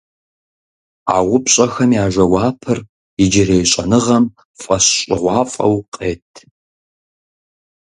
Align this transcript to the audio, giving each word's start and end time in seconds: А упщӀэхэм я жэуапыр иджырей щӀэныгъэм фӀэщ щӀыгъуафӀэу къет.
А 1.15 1.17
упщӀэхэм 1.35 1.91
я 2.03 2.05
жэуапыр 2.13 2.79
иджырей 3.23 3.63
щӀэныгъэм 3.71 4.25
фӀэщ 4.61 4.85
щӀыгъуафӀэу 5.05 5.75
къет. 5.93 6.31